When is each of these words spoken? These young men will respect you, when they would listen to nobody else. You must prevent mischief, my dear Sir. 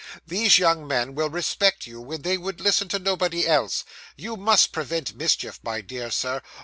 These 0.25 0.57
young 0.57 0.87
men 0.87 1.13
will 1.13 1.29
respect 1.29 1.85
you, 1.85 2.01
when 2.01 2.23
they 2.23 2.35
would 2.35 2.59
listen 2.59 2.87
to 2.87 2.97
nobody 2.97 3.47
else. 3.47 3.83
You 4.15 4.35
must 4.35 4.71
prevent 4.71 5.13
mischief, 5.15 5.59
my 5.61 5.81
dear 5.81 6.09
Sir. 6.09 6.41